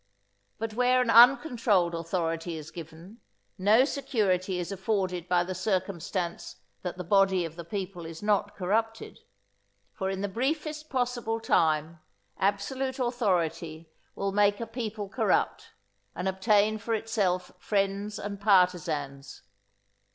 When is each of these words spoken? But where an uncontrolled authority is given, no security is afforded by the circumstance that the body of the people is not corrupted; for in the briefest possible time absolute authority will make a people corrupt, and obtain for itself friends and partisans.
But 0.57 0.73
where 0.73 0.99
an 0.99 1.11
uncontrolled 1.11 1.93
authority 1.93 2.55
is 2.57 2.71
given, 2.71 3.19
no 3.59 3.85
security 3.85 4.57
is 4.57 4.71
afforded 4.71 5.29
by 5.29 5.43
the 5.43 5.53
circumstance 5.53 6.55
that 6.81 6.97
the 6.97 7.03
body 7.03 7.45
of 7.45 7.55
the 7.55 7.63
people 7.63 8.07
is 8.07 8.23
not 8.23 8.55
corrupted; 8.55 9.19
for 9.93 10.09
in 10.09 10.21
the 10.21 10.27
briefest 10.27 10.89
possible 10.89 11.39
time 11.39 11.99
absolute 12.39 12.97
authority 12.97 13.91
will 14.15 14.31
make 14.31 14.59
a 14.59 14.65
people 14.65 15.07
corrupt, 15.07 15.69
and 16.15 16.27
obtain 16.27 16.79
for 16.79 16.95
itself 16.95 17.51
friends 17.59 18.17
and 18.17 18.41
partisans. 18.41 19.43